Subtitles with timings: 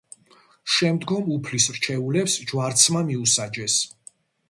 [0.75, 3.81] შემდგომ უფლის რჩეულებს ჯვარცმა მიუსაჯეს.